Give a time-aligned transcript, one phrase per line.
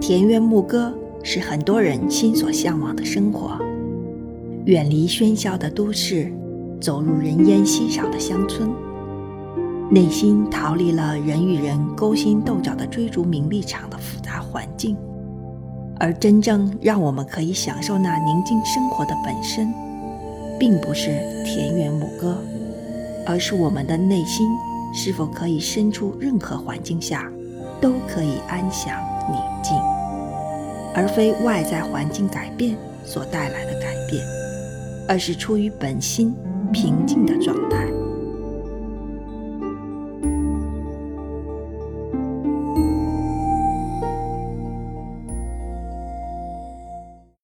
[0.00, 3.58] 田园牧歌是很多人心所向往的生活。
[4.64, 6.32] 远离喧嚣的都市，
[6.80, 8.68] 走入人烟稀少的乡村，
[9.90, 14.96] 内心逃离了人与人勾心斗角的追逐名利场的复杂环境，
[16.00, 19.72] 而真正让我们可以享受那宁静生活的本身，
[20.58, 21.10] 并不是
[21.44, 22.36] 田园牧歌，
[23.24, 24.48] 而是我们的内心
[24.92, 27.30] 是否可以身处任何环境下，
[27.80, 28.98] 都可以安详。
[29.28, 29.76] 宁静，
[30.94, 34.24] 而非外在环境改变所带来的改变。
[35.08, 36.34] 而是出于本心
[36.72, 37.86] 平静的状态。